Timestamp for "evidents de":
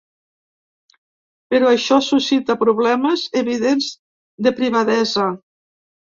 3.41-4.53